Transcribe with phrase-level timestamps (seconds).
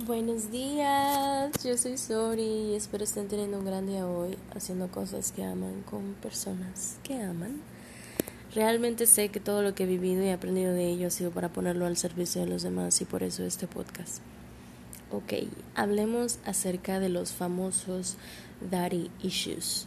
[0.00, 5.30] Buenos días, yo soy Sori y espero estén teniendo un gran día hoy haciendo cosas
[5.30, 7.60] que aman con personas que aman.
[8.52, 11.50] Realmente sé que todo lo que he vivido y aprendido de ello ha sido para
[11.50, 14.18] ponerlo al servicio de los demás y por eso este podcast.
[15.12, 18.16] Ok, hablemos acerca de los famosos
[18.72, 19.86] daddy issues.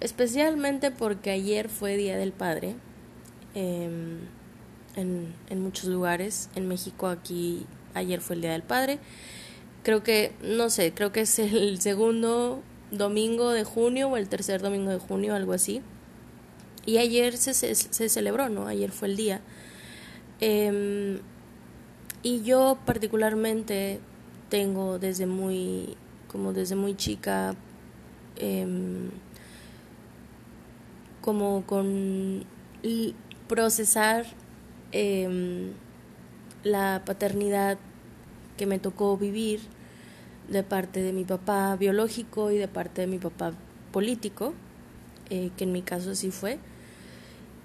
[0.00, 2.74] especialmente porque ayer fue Día del Padre.
[3.54, 4.18] Em,
[4.96, 6.50] en, en muchos lugares.
[6.54, 8.98] En México aquí ayer fue el Día del Padre.
[9.82, 14.62] Creo que, no sé, creo que es el segundo domingo de junio o el tercer
[14.62, 15.82] domingo de junio, algo así.
[16.86, 18.66] Y ayer se, se, celebró, ¿no?
[18.66, 19.40] Ayer fue el día.
[20.40, 21.18] Em,
[22.22, 24.00] y yo particularmente
[24.48, 25.96] tengo desde muy,
[26.28, 27.54] como desde muy chica,
[28.36, 29.10] em,
[31.20, 32.44] como con
[33.48, 34.24] procesar
[34.92, 35.70] eh,
[36.64, 37.78] la paternidad
[38.56, 39.60] que me tocó vivir
[40.48, 43.52] de parte de mi papá biológico y de parte de mi papá
[43.92, 44.54] político,
[45.30, 46.58] eh, que en mi caso así fue.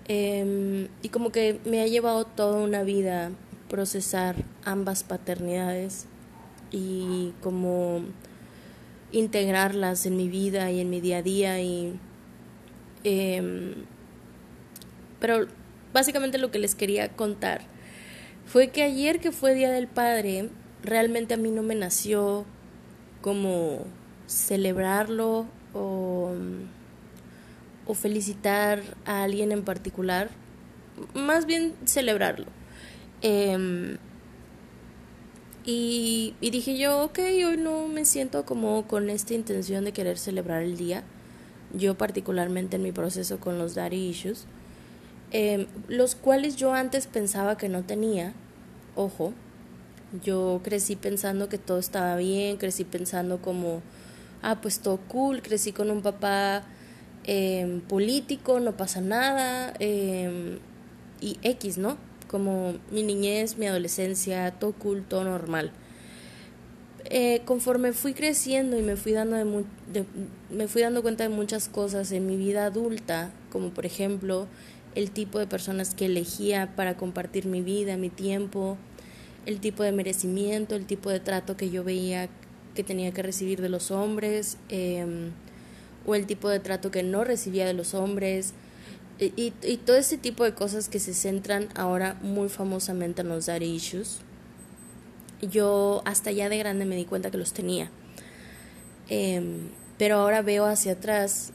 [0.08, 3.32] Em, y como que me ha llevado toda una vida
[3.70, 6.08] procesar ambas paternidades
[6.72, 8.02] y como
[9.14, 11.98] integrarlas en mi vida y en mi día a día y
[13.04, 13.76] em,
[15.20, 15.48] pero
[15.94, 17.62] básicamente lo que les quería contar
[18.46, 20.50] fue que ayer que fue Día del Padre,
[20.84, 22.46] realmente a mí no me nació
[23.22, 23.86] como
[24.28, 26.34] celebrarlo o,
[27.86, 30.30] o felicitar a alguien en particular,
[31.14, 32.48] más bien celebrarlo.
[33.22, 33.98] Em,
[35.66, 40.62] y, dije yo, ok, hoy no me siento como con esta intención de querer celebrar
[40.64, 41.04] el día.
[41.74, 44.46] Yo particularmente en mi proceso con los daddy issues.
[45.34, 48.34] Em, los cuales yo antes pensaba que no tenía,
[48.96, 49.34] ojo,
[50.24, 53.82] yo crecí pensando que todo estaba bien, crecí pensando como,
[54.44, 56.64] ah, pues todo cool, crecí con un papá
[57.24, 60.60] em, político, no pasa nada, em,
[61.20, 61.98] y X, ¿no?
[62.28, 65.72] Como mi niñez, mi adolescencia, todo cool, todo normal.
[67.06, 70.06] Eh, conforme fui creciendo y me fui dando de,
[70.50, 74.48] me fui dando cuenta de muchas cosas en mi vida adulta como por ejemplo
[74.96, 78.78] el tipo de personas que elegía para compartir mi vida, mi tiempo,
[79.46, 82.30] el tipo de merecimiento, el tipo de trato que yo veía
[82.76, 85.32] que tenía que recibir de los hombres, em,
[86.06, 88.54] o el tipo de trato que no recibía de los hombres,
[89.20, 89.52] y,
[89.86, 94.20] todo ese tipo de cosas que se centran ahora muy famosamente en los daddy issues.
[95.42, 97.90] Yo hasta ya de grande me di cuenta que los tenía.
[99.08, 101.52] Em, pero ahora veo hacia atrás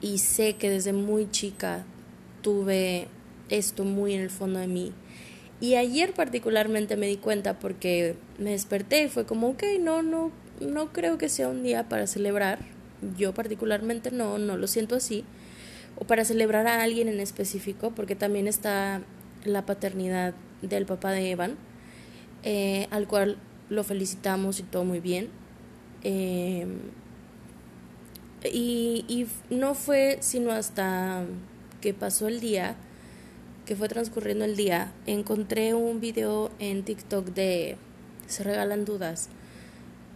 [0.00, 1.84] y sé que desde muy chica
[2.42, 3.08] tuve
[3.48, 4.92] esto muy en el fondo de mí.
[5.60, 10.32] Y ayer particularmente me di cuenta porque me desperté y fue como, ok, no, no,
[10.60, 12.58] no creo que sea un día para celebrar.
[13.16, 15.24] Yo particularmente no, no lo siento así.
[15.96, 19.02] O para celebrar a alguien en específico, porque también está
[19.44, 21.56] la paternidad del papá de Evan,
[22.42, 23.38] eh, al cual
[23.68, 25.28] lo felicitamos y todo muy bien.
[26.02, 26.66] Eh,
[28.52, 31.24] y, y no fue sino hasta
[31.82, 32.76] que pasó el día,
[33.66, 37.76] que fue transcurriendo el día, encontré un video en TikTok de
[38.26, 39.28] Se regalan dudas,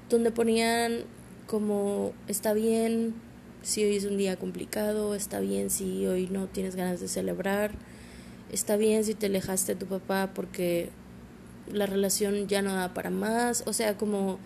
[0.09, 1.03] donde ponían
[1.47, 3.15] como está bien
[3.63, 7.73] si hoy es un día complicado, está bien si hoy no tienes ganas de celebrar,
[8.51, 10.89] está bien si te alejaste de tu papá porque
[11.71, 14.39] la relación ya no da para más, o sea, como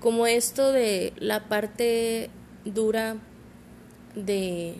[0.00, 2.30] como esto de la parte
[2.64, 3.16] dura
[4.14, 4.76] de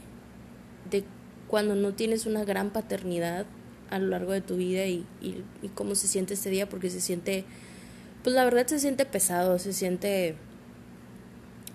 [1.50, 3.44] cuando no tienes una gran paternidad
[3.90, 5.04] a lo largo de tu vida y,
[5.74, 7.44] cómo se siente este día, porque se siente,
[8.22, 10.36] pues la verdad se siente pesado, se siente,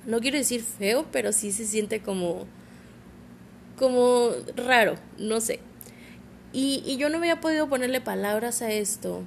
[0.05, 2.45] no quiero decir feo, pero sí se siente como,
[3.77, 5.59] como raro, no sé.
[6.53, 9.23] Y, y yo no había podido ponerle palabras a esto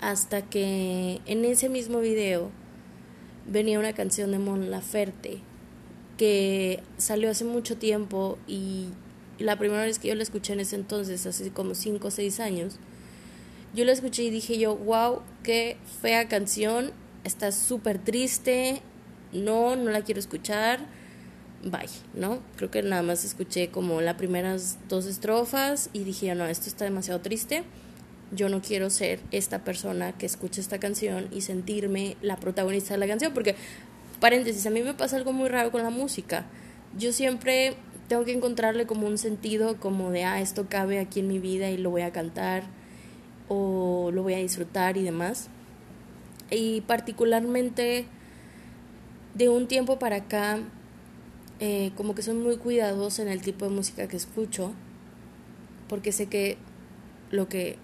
[0.00, 2.50] hasta que en ese mismo video
[3.46, 5.42] venía una canción de Mon Laferte
[6.16, 8.88] que salió hace mucho tiempo y
[9.38, 12.40] la primera vez que yo la escuché en ese entonces, hace como 5 o 6
[12.40, 12.76] años,
[13.74, 16.92] yo la escuché y dije yo, wow, qué fea canción,
[17.24, 18.80] está súper triste,
[19.32, 20.86] no, no la quiero escuchar,
[21.64, 22.40] bye, ¿no?
[22.56, 26.84] Creo que nada más escuché como las primeras dos estrofas y dije, no, esto está
[26.84, 27.64] demasiado triste,
[28.30, 32.98] yo no quiero ser esta persona que escucha esta canción y sentirme la protagonista de
[32.98, 33.56] la canción, porque,
[34.20, 36.46] paréntesis, a mí me pasa algo muy raro con la música.
[36.96, 37.76] Yo siempre
[38.08, 41.70] tengo que encontrarle como un sentido como de, ah, esto cabe aquí en mi vida
[41.70, 42.64] y lo voy a cantar
[43.48, 45.48] o lo voy a disfrutar y demás.
[46.50, 48.06] Y particularmente
[49.34, 50.60] de un tiempo para acá,
[51.60, 54.72] eh, como que soy muy cuidadosa en el tipo de música que escucho,
[55.88, 56.58] porque sé que
[57.30, 57.78] lo que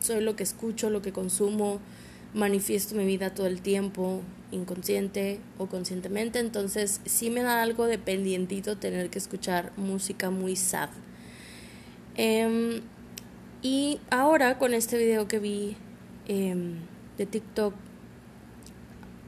[0.00, 1.80] soy lo que escucho, lo que consumo,
[2.34, 7.98] manifiesto mi vida todo el tiempo, inconsciente o conscientemente, entonces sí me da algo de
[7.98, 10.90] pendientito tener que escuchar música muy sad.
[12.16, 12.80] Em,
[13.62, 15.76] y ahora con este video que vi
[16.26, 16.76] em,
[17.16, 17.74] de TikTok,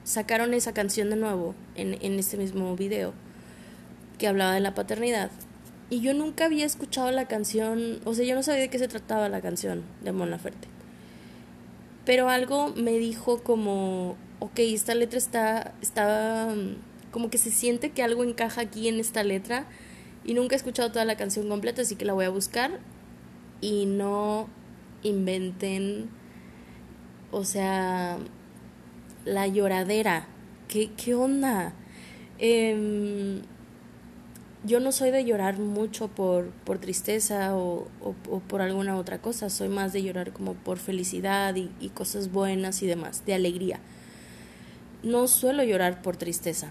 [0.04, 3.12] sacaron esa canción de nuevo en, en este mismo video
[4.18, 5.30] que hablaba de la paternidad.
[5.88, 8.86] Y yo nunca había escuchado la canción, o sea, yo no sabía de qué se
[8.86, 10.68] trataba la canción de Mon Laferte.
[12.04, 17.90] Pero algo me dijo como, ok, esta letra está, está, mm, como que se siente
[17.90, 19.66] que algo encaja aquí en esta letra.
[20.24, 22.80] Y nunca he escuchado toda la canción completa, así que la voy a buscar.
[23.60, 24.48] Y no
[25.02, 26.10] inventen,
[27.30, 28.18] o sea,
[29.24, 30.26] la lloradera.
[30.68, 31.74] ¿Qué, qué onda?
[32.38, 33.42] Eh,
[34.64, 39.48] yo no soy de llorar mucho por, por tristeza o, o, por alguna otra cosa,
[39.48, 43.80] soy más de llorar como por felicidad y, y, cosas buenas y demás, de alegría.
[45.02, 46.70] No suelo llorar por tristeza.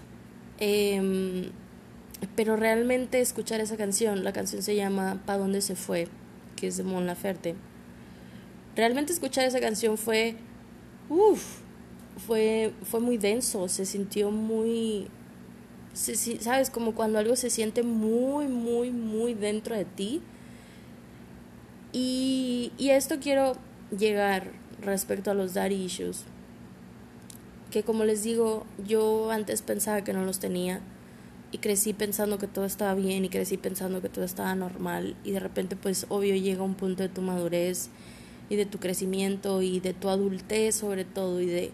[0.58, 1.50] Eh,
[2.36, 6.08] pero realmente escuchar esa canción, la canción se llama Pa' dónde se fue,
[6.56, 7.54] que es de Mon Laferte.
[8.76, 10.36] Realmente escuchar esa canción fue,
[11.08, 11.60] uff,
[12.26, 15.08] fue, fue muy denso, se sintió muy,
[15.92, 16.70] ¿sabes?
[16.70, 20.22] Como cuando algo se siente muy, muy, muy dentro de ti.
[21.92, 23.56] Y, y a esto quiero
[23.96, 26.24] llegar respecto a los daddy issues.
[27.70, 30.80] Que como les digo, yo antes pensaba que no los tenía
[31.52, 35.32] y crecí pensando que todo estaba bien y crecí pensando que todo estaba normal y
[35.32, 37.90] de repente pues obvio llega un punto de tu madurez
[38.48, 41.70] y de tu crecimiento y de tu adultez sobre todo y de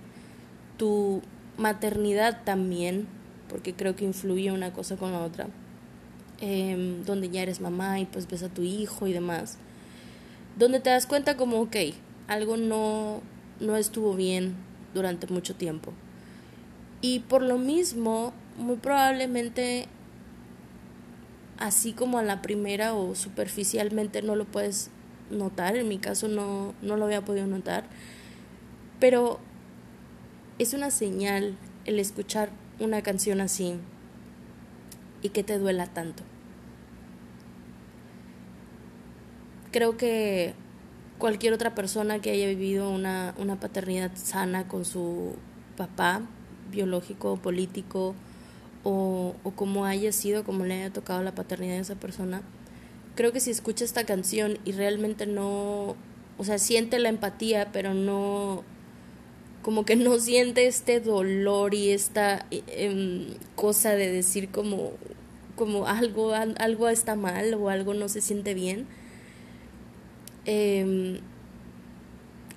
[0.78, 1.22] tu
[1.58, 3.06] maternidad también
[3.48, 5.48] porque creo que influye una cosa con la otra,
[6.40, 9.58] em, donde ya eres mamá y pues ves a tu hijo y demás,
[10.58, 11.76] donde te das cuenta como, ok,
[12.28, 13.20] algo no,
[13.60, 14.54] no estuvo bien
[14.96, 15.92] durante mucho tiempo.
[17.00, 19.86] Y por lo mismo, muy probablemente,
[21.58, 24.90] así como a la primera o superficialmente no lo puedes
[25.30, 27.84] notar, en mi caso no, no lo había podido notar,
[28.98, 29.38] pero
[30.58, 32.50] es una señal el escuchar
[32.80, 33.74] una canción así
[35.22, 36.22] y que te duela tanto.
[39.70, 40.54] Creo que
[41.18, 45.34] cualquier otra persona que haya vivido una, una paternidad sana con su
[45.76, 46.22] papá,
[46.70, 48.14] biológico, político,
[48.84, 52.42] o, o como haya sido, como le haya tocado la paternidad de esa persona,
[53.14, 55.96] creo que si escucha esta canción y realmente no,
[56.38, 58.62] o sea, siente la empatía, pero no
[59.66, 64.92] como que no siente este dolor y esta em, cosa de decir como,
[65.56, 68.86] como algo, algo está mal o algo no se siente bien.
[70.46, 71.18] Em,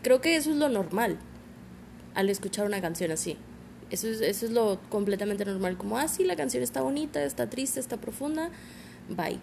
[0.04, 1.18] creo que eso es lo normal
[2.14, 3.36] al escuchar una canción así.
[3.90, 7.50] Eso es, eso es lo completamente normal, como, ah, sí, la canción está bonita, está
[7.50, 8.52] triste, está profunda,
[9.10, 9.40] bye.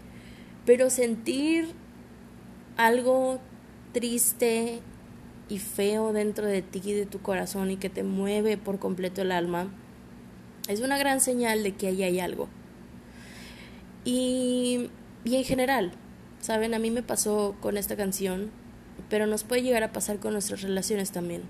[0.65, 1.67] Pero sentir
[2.77, 3.41] algo
[3.93, 4.81] triste
[5.49, 9.23] y feo dentro de ti y de tu corazón y que te mueve por completo
[9.23, 9.69] el alma,
[10.69, 12.49] es una gran señal de que ahí hay algo.
[14.05, 14.91] Y,
[15.25, 15.93] y en general,
[16.47, 16.75] ¿saben?
[16.75, 18.53] A mí me pasó con esta canción,
[19.11, 21.43] pero nos puede llegar a pasar con nuestras relaciones también.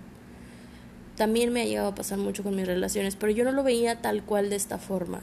[1.16, 4.00] También me ha llegado a pasar mucho con mis relaciones, pero yo no lo veía
[4.00, 5.20] tal cual de esta forma,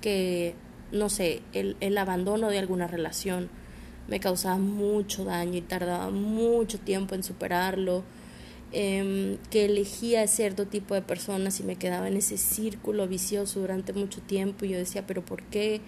[0.00, 0.54] que,
[0.90, 3.50] no sé, el, el abandono de alguna relación,
[4.08, 8.04] me causaba mucho daño y tardaba mucho tiempo en superarlo,
[8.72, 13.92] em, que elegía cierto tipo de personas y me quedaba en ese círculo vicioso durante
[13.92, 15.82] mucho tiempo y yo decía, pero ¿por qué?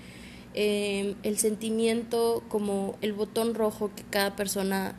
[0.55, 4.95] Em, el sentimiento como el botón rojo que cada persona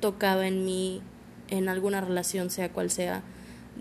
[0.00, 1.00] tocaba en mí
[1.48, 3.22] en alguna relación, sea cual sea,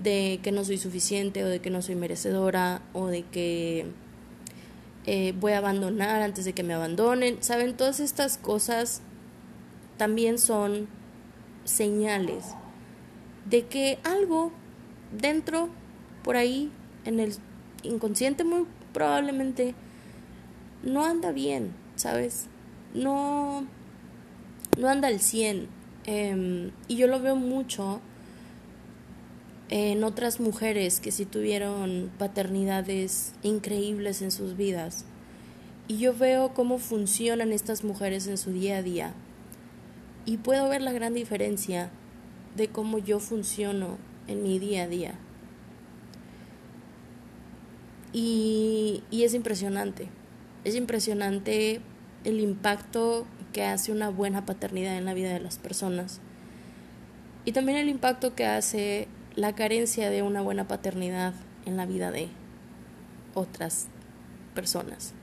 [0.01, 3.87] de que no soy suficiente o de que no soy merecedora o de que
[5.05, 7.41] eh, voy a abandonar antes de que me abandonen.
[7.41, 9.01] Saben, todas estas cosas
[9.97, 10.87] también son
[11.63, 12.55] señales
[13.49, 14.51] de que algo
[15.11, 15.69] dentro,
[16.23, 16.71] por ahí,
[17.05, 17.33] en el
[17.83, 19.75] inconsciente muy probablemente,
[20.83, 22.47] no anda bien, ¿sabes?
[22.93, 23.65] No,
[24.77, 25.67] no anda al 100.
[26.05, 28.01] Em, y yo lo veo mucho
[29.69, 35.05] en otras mujeres que sí tuvieron paternidades increíbles en sus vidas.
[35.87, 39.13] Y yo veo cómo funcionan estas mujeres en su día a día.
[40.25, 41.89] Y puedo ver la gran diferencia
[42.55, 43.97] de cómo yo funciono
[44.27, 45.15] en mi día a día.
[48.13, 50.09] Y, y es impresionante.
[50.63, 51.81] Es impresionante
[52.23, 56.21] el impacto que hace una buena paternidad en la vida de las personas.
[57.45, 61.33] Y también el impacto que hace la carencia de una buena paternidad
[61.65, 62.29] en la vida de
[63.33, 63.87] otras
[64.53, 65.13] personas.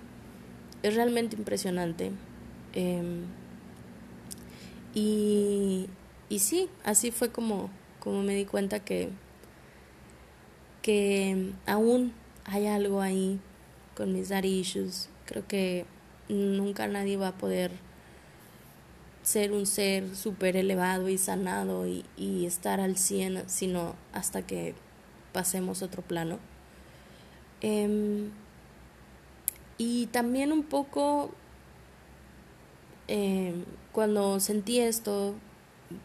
[0.82, 2.12] Es realmente impresionante.
[2.74, 3.24] Em,
[4.94, 5.88] y,
[6.28, 9.10] y sí, así fue como, como me di cuenta que,
[10.82, 12.12] que aún
[12.44, 13.38] hay algo ahí
[13.94, 15.08] con mis daddy issues.
[15.28, 15.84] Creo que
[16.30, 17.70] nunca nadie va a poder
[19.22, 24.74] ser un ser súper elevado y sanado y, y, estar al 100, sino hasta que
[25.34, 26.38] pasemos otro plano.
[27.60, 28.30] Em,
[29.76, 31.30] y también un poco
[33.06, 35.34] em, cuando sentí esto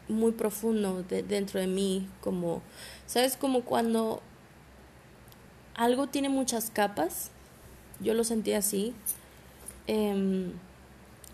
[0.10, 2.62] muy profundo dentro de mí, como,
[3.06, 3.38] ¿sabes?
[3.38, 4.22] Como cuando
[5.75, 7.32] algo tiene muchas capas,
[8.04, 8.94] yo lo sentí así,
[9.88, 10.52] em,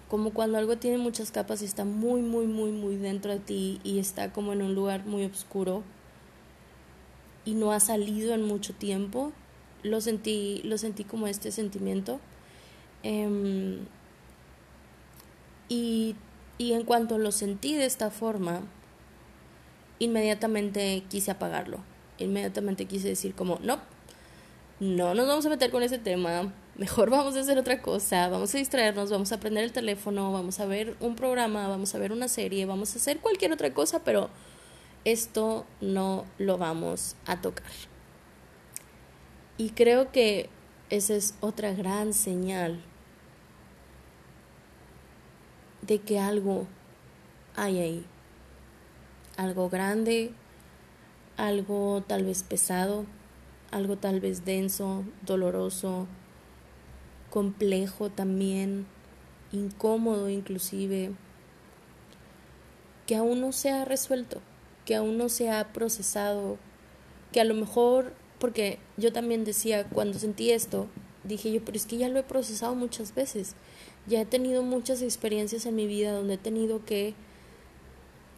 [0.08, 3.80] como cuando algo tiene muchas capas y está muy, muy, muy, muy dentro de ti
[3.84, 5.84] y está como en un lugar muy oscuro
[7.46, 9.32] y no ha salido en mucho tiempo,
[9.84, 12.20] lo sentí, lo sentí como este sentimiento.
[13.04, 13.80] Em,
[15.70, 16.16] y,
[16.58, 18.62] y en cuanto lo sentí de esta forma,
[20.00, 21.80] inmediatamente quise apagarlo.
[22.18, 23.80] Inmediatamente quise decir como, no,
[24.80, 28.54] no nos vamos a meter con ese tema, mejor vamos a hacer otra cosa, vamos
[28.56, 32.12] a distraernos, vamos a aprender el teléfono, vamos a ver un programa, vamos a ver
[32.12, 34.30] una serie, vamos a hacer cualquier otra cosa, pero
[35.06, 37.72] esto no lo vamos a tocar.
[39.58, 40.50] Y creo que
[40.90, 42.82] esa es otra gran señal
[45.82, 46.68] de que algo
[47.56, 48.06] hay ahí.
[49.38, 50.32] Algo grande,
[51.38, 53.06] algo tal vez pesado,
[53.72, 56.08] algo tal vez denso, doloroso,
[57.30, 58.86] complejo también,
[59.52, 61.12] incómodo inclusive,
[63.06, 64.42] que aún no se ha resuelto,
[64.86, 66.58] que aún no se ha procesado,
[67.32, 70.88] que a lo mejor porque yo también decía, cuando sentí esto,
[71.24, 73.56] dije yo, pero es que ya lo he procesado muchas veces.
[74.08, 77.14] Ya he tenido muchas experiencias en mi vida donde he tenido que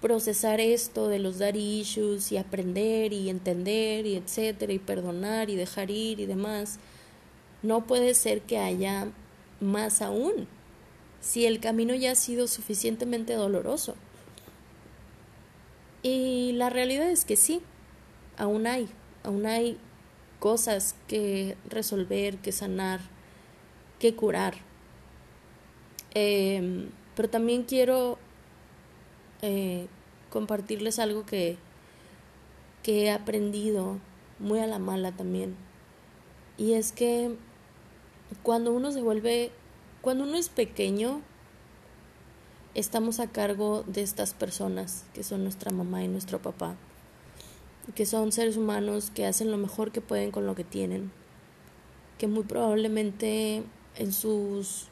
[0.02, 5.56] procesar esto de los daddy issues y aprender y entender y etcétera y perdonar y
[5.56, 6.80] dejar ir y demás.
[7.62, 9.08] No puede ser que haya
[9.60, 10.48] más aún
[11.22, 13.96] si el camino ya ha sido suficientemente doloroso.
[16.04, 17.62] Y la realidad es que sí,
[18.38, 18.90] aún hay,
[19.24, 19.78] aún hay
[20.40, 23.02] cosas que resolver, que sanar,
[24.00, 24.56] que curar.
[26.16, 28.18] Em, pero también quiero
[29.42, 29.88] eh,
[30.30, 31.58] compartirles algo que,
[32.84, 33.98] que he aprendido
[34.40, 35.56] muy a la mala también.
[36.58, 37.36] Y es que
[38.44, 39.52] cuando uno se vuelve,
[40.02, 41.22] cuando uno es pequeño,
[42.76, 46.76] estamos a cargo de estas personas que son nuestra mamá y nuestro papá
[47.96, 51.12] que son seres humanos que hacen lo mejor que pueden con lo que tienen,
[52.18, 53.64] que muy probablemente
[53.98, 54.88] en sus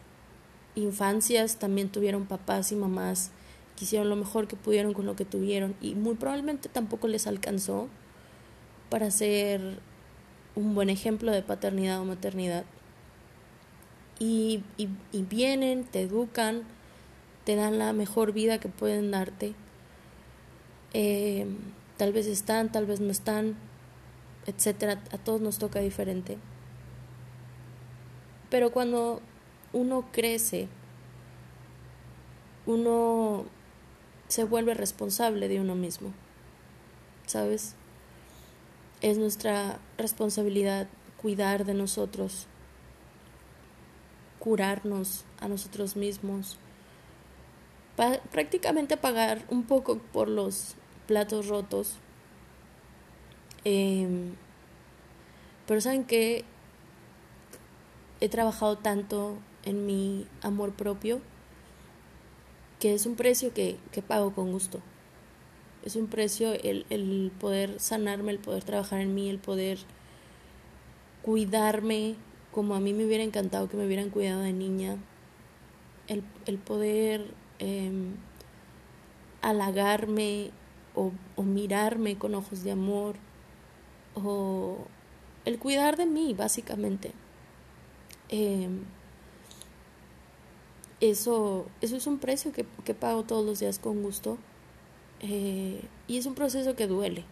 [0.75, 3.31] infancias también tuvieron papás y mamás
[3.85, 7.87] hicieron lo mejor que pudieron con lo que tuvieron y muy probablemente tampoco les alcanzó
[8.89, 9.79] para ser
[10.55, 12.65] un buen ejemplo de paternidad o maternidad.
[14.21, 14.63] Y
[15.13, 16.63] vienen, te educan,
[17.45, 19.53] te dan la mejor vida que pueden darte.
[20.93, 21.47] Eh,
[21.99, 23.57] Tal vez están, tal vez no están,
[24.45, 25.01] etcétera.
[25.11, 26.37] A todos nos toca diferente.
[28.49, 29.19] Pero cuando
[29.73, 30.69] uno crece,
[32.65, 33.43] uno
[34.29, 36.13] se vuelve responsable de uno mismo.
[37.25, 37.75] ¿Sabes?
[39.01, 40.87] Es nuestra responsabilidad
[41.21, 42.47] cuidar de nosotros,
[44.39, 46.57] curarnos a nosotros mismos,
[48.31, 50.75] prácticamente pagar un poco por los
[51.07, 51.97] platos rotos.
[53.65, 54.35] Em,
[55.67, 56.45] pero saben que
[58.21, 61.19] he trabajado tanto en mi amor propio
[62.79, 64.81] que es un precio que, que pago con gusto.
[65.83, 69.79] Es un precio el, el, poder sanarme, el poder trabajar en mí, el poder
[71.21, 72.15] cuidarme
[72.51, 74.97] como a mí me hubiera encantado que me hubieran cuidado de niña.
[76.07, 77.91] El, el poder eh,
[79.41, 80.51] halagarme
[80.95, 81.11] o,
[81.43, 83.15] mirarme con ojos de amor
[84.15, 84.77] o
[85.45, 87.13] el cuidar de mí, básicamente.
[88.29, 88.83] Em,
[91.01, 94.37] eso, eso es un precio que, que, pago todos los días con gusto
[95.21, 97.25] eh, y es un proceso que duele.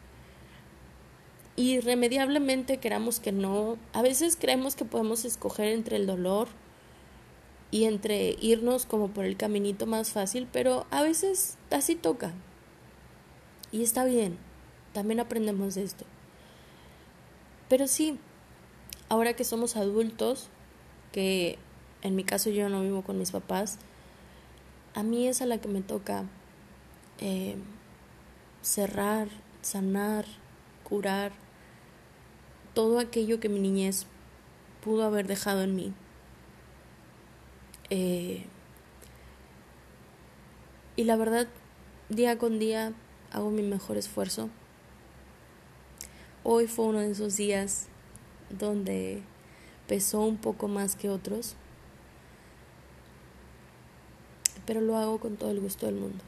[1.56, 6.48] irremediablemente queramos que no, a veces creemos que podemos escoger entre el dolor
[7.72, 12.34] y entre irnos como por el caminito más fácil, pero a veces así toca.
[13.72, 14.38] Y está bien,
[14.94, 16.06] también aprendemos de esto.
[17.68, 18.18] Pero sí,
[19.10, 20.50] ahora que somos adultos,
[21.12, 21.58] que
[22.08, 23.78] en mi caso yo no vivo con mis papás,
[24.96, 26.24] a mí es a la que me toca
[27.20, 27.56] eh,
[28.62, 29.28] cerrar,
[29.62, 30.26] sanar,
[30.84, 31.32] curar
[32.74, 34.06] todo aquello que mi niñez
[34.84, 35.94] pudo haber dejado en mí.
[37.90, 38.46] Eh,
[40.96, 41.48] y la verdad,
[42.10, 42.94] día con día
[43.32, 44.50] hago mi mejor esfuerzo.
[46.44, 47.88] Hoy fue uno de esos días
[48.50, 49.22] donde
[49.88, 51.56] pesó un poco más que otros,
[54.68, 56.24] pero lo hago con todo el gusto del mundo.